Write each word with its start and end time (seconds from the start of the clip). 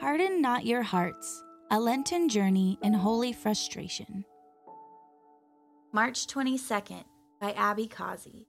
Harden 0.00 0.40
Not 0.40 0.64
Your 0.64 0.82
Hearts 0.82 1.44
A 1.70 1.78
Lenten 1.78 2.30
Journey 2.30 2.78
in 2.82 2.94
Holy 2.94 3.34
Frustration. 3.34 4.24
March 5.92 6.26
22nd 6.26 7.04
by 7.38 7.52
Abby 7.52 7.86
Causey. 7.86 8.46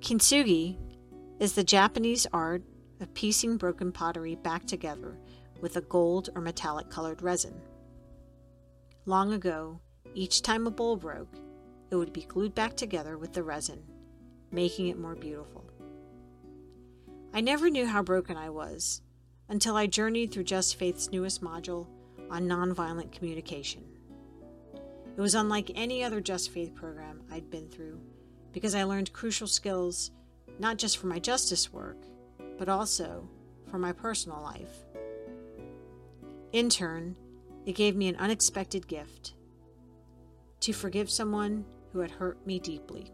Kintsugi 0.00 0.78
is 1.38 1.52
the 1.52 1.62
Japanese 1.62 2.26
art 2.32 2.62
of 2.98 3.12
piecing 3.12 3.58
broken 3.58 3.92
pottery 3.92 4.36
back 4.36 4.64
together 4.64 5.18
with 5.60 5.76
a 5.76 5.82
gold 5.82 6.30
or 6.34 6.40
metallic 6.40 6.88
colored 6.88 7.20
resin. 7.20 7.60
Long 9.04 9.34
ago, 9.34 9.82
each 10.14 10.40
time 10.40 10.66
a 10.66 10.70
bowl 10.70 10.96
broke, 10.96 11.36
it 11.90 11.96
would 11.96 12.14
be 12.14 12.22
glued 12.22 12.54
back 12.54 12.74
together 12.74 13.18
with 13.18 13.34
the 13.34 13.42
resin, 13.42 13.82
making 14.50 14.88
it 14.88 14.98
more 14.98 15.14
beautiful. 15.14 15.66
I 17.36 17.40
never 17.40 17.68
knew 17.68 17.84
how 17.84 18.00
broken 18.00 18.36
I 18.36 18.48
was 18.48 19.02
until 19.48 19.74
I 19.74 19.88
journeyed 19.88 20.30
through 20.30 20.44
Just 20.44 20.76
Faith's 20.76 21.10
newest 21.10 21.42
module 21.42 21.88
on 22.30 22.46
nonviolent 22.46 23.10
communication. 23.10 23.82
It 25.16 25.20
was 25.20 25.34
unlike 25.34 25.72
any 25.74 26.04
other 26.04 26.20
Just 26.20 26.52
Faith 26.52 26.76
program 26.76 27.22
I'd 27.32 27.50
been 27.50 27.68
through 27.68 28.00
because 28.52 28.76
I 28.76 28.84
learned 28.84 29.12
crucial 29.12 29.48
skills 29.48 30.12
not 30.60 30.78
just 30.78 30.98
for 30.98 31.08
my 31.08 31.18
justice 31.18 31.72
work, 31.72 31.96
but 32.56 32.68
also 32.68 33.28
for 33.68 33.78
my 33.78 33.90
personal 33.90 34.40
life. 34.40 34.84
In 36.52 36.70
turn, 36.70 37.16
it 37.66 37.72
gave 37.72 37.96
me 37.96 38.06
an 38.06 38.16
unexpected 38.16 38.86
gift 38.86 39.34
to 40.60 40.72
forgive 40.72 41.10
someone 41.10 41.64
who 41.92 41.98
had 41.98 42.12
hurt 42.12 42.46
me 42.46 42.60
deeply. 42.60 43.10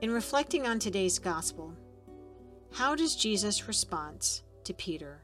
In 0.00 0.10
reflecting 0.10 0.66
on 0.66 0.80
today's 0.80 1.20
gospel, 1.20 1.76
how 2.74 2.96
does 2.96 3.14
Jesus' 3.14 3.68
response 3.68 4.42
to 4.64 4.74
Peter 4.74 5.22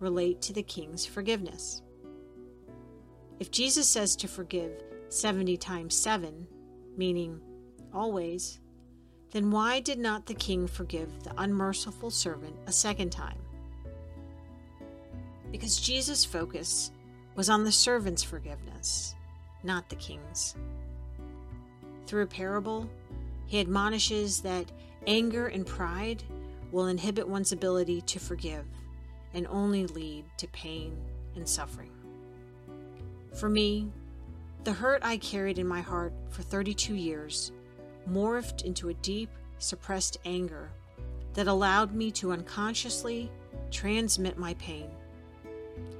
relate 0.00 0.40
to 0.42 0.54
the 0.54 0.62
king's 0.62 1.04
forgiveness? 1.04 1.82
If 3.38 3.50
Jesus 3.50 3.86
says 3.86 4.16
to 4.16 4.28
forgive 4.28 4.82
70 5.10 5.58
times 5.58 5.94
7, 5.94 6.46
meaning 6.96 7.38
always, 7.92 8.60
then 9.32 9.50
why 9.50 9.80
did 9.80 9.98
not 9.98 10.24
the 10.24 10.34
king 10.34 10.66
forgive 10.66 11.22
the 11.22 11.34
unmerciful 11.36 12.10
servant 12.10 12.56
a 12.66 12.72
second 12.72 13.10
time? 13.10 13.38
Because 15.52 15.78
Jesus' 15.78 16.24
focus 16.24 16.92
was 17.34 17.50
on 17.50 17.62
the 17.62 17.72
servant's 17.72 18.22
forgiveness, 18.22 19.14
not 19.62 19.90
the 19.90 19.96
king's. 19.96 20.56
Through 22.06 22.22
a 22.22 22.26
parable, 22.26 22.88
he 23.44 23.60
admonishes 23.60 24.40
that 24.40 24.72
anger 25.06 25.48
and 25.48 25.66
pride 25.66 26.24
will 26.72 26.86
inhibit 26.86 27.28
one's 27.28 27.52
ability 27.52 28.00
to 28.02 28.18
forgive 28.18 28.64
and 29.34 29.46
only 29.48 29.86
lead 29.86 30.24
to 30.38 30.48
pain 30.48 30.96
and 31.34 31.48
suffering. 31.48 31.90
For 33.34 33.48
me, 33.48 33.88
the 34.64 34.72
hurt 34.72 35.02
I 35.04 35.18
carried 35.18 35.58
in 35.58 35.66
my 35.68 35.80
heart 35.80 36.12
for 36.30 36.42
32 36.42 36.94
years 36.94 37.52
morphed 38.10 38.64
into 38.64 38.88
a 38.88 38.94
deep, 38.94 39.30
suppressed 39.58 40.18
anger 40.24 40.70
that 41.34 41.46
allowed 41.46 41.94
me 41.94 42.10
to 42.12 42.32
unconsciously 42.32 43.30
transmit 43.70 44.38
my 44.38 44.54
pain. 44.54 44.88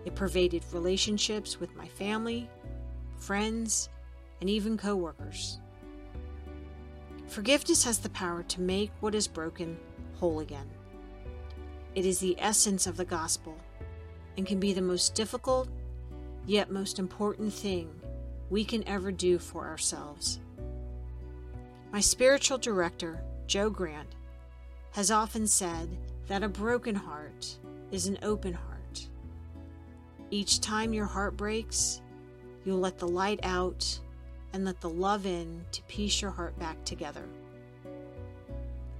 It 0.05 0.15
pervaded 0.15 0.65
relationships 0.73 1.61
with 1.61 1.75
my 1.77 1.87
family, 1.89 2.49
friends, 3.19 3.89
and 4.41 4.49
even 4.49 4.79
coworkers. 4.79 5.61
Forgiveness 7.27 7.85
has 7.85 7.99
the 7.99 8.09
power 8.11 8.43
to 8.45 8.61
make 8.61 8.91
what 9.01 9.15
is 9.15 9.27
broken 9.27 9.77
whole 10.19 10.41
again. 10.41 10.69
It 11.95 12.05
is 12.05 12.19
the 12.19 12.37
essence 12.39 12.87
of 12.87 12.97
the 12.97 13.05
gospel 13.05 13.57
and 14.37 14.47
can 14.47 14.61
be 14.61 14.73
the 14.73 14.83
most 14.83 15.15
difficult, 15.15 15.69
yet 16.47 16.71
most 16.71 16.99
important 16.99 17.53
thing 17.53 17.89
we 18.51 18.65
can 18.65 18.87
ever 18.87 19.11
do 19.11 19.39
for 19.39 19.67
ourselves. 19.67 20.41
My 21.93 22.01
spiritual 22.01 22.59
director, 22.59 23.23
Joe 23.47 23.71
Grant, 23.71 24.15
has 24.93 25.11
often 25.11 25.47
said 25.47 25.89
that 26.27 26.43
a 26.43 26.49
broken 26.49 26.95
heart 26.95 27.59
is 27.91 28.07
an 28.07 28.19
open 28.23 28.53
heart. 28.53 29.09
Each 30.31 30.61
time 30.61 30.93
your 30.93 31.07
heart 31.07 31.37
breaks, 31.37 32.01
you'll 32.65 32.81
let 32.81 32.99
the 32.99 33.09
light 33.09 33.41
out 33.43 34.01
and 34.53 34.65
let 34.65 34.81
the 34.81 34.89
love 34.89 35.27
in 35.27 35.65
to 35.73 35.83
piece 35.83 36.21
your 36.21 36.31
heart 36.31 36.59
back 36.59 36.83
together. 36.85 37.23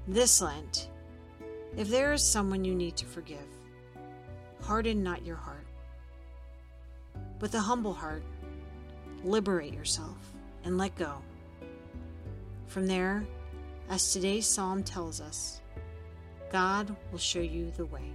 This 0.07 0.41
Lent, 0.41 0.89
if 1.77 1.89
there 1.89 2.13
is 2.13 2.23
someone 2.23 2.65
you 2.65 2.75
need 2.75 2.97
to 2.97 3.05
forgive, 3.05 3.47
harden 4.63 5.03
not 5.03 5.25
your 5.25 5.37
heart. 5.37 5.67
With 7.41 7.55
a 7.55 7.61
humble 7.61 7.93
heart, 7.93 8.23
liberate 9.23 9.75
yourself 9.75 10.17
and 10.65 10.79
let 10.79 10.97
go. 10.97 11.23
From 12.67 12.87
there, 12.87 13.27
as 13.91 14.13
today's 14.13 14.47
psalm 14.47 14.83
tells 14.83 15.21
us, 15.21 15.61
God 16.51 16.95
will 17.13 17.19
show 17.19 17.41
you 17.41 17.71
the 17.77 17.87
way. 17.87 18.11